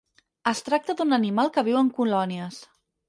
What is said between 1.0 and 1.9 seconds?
d'un animal que viu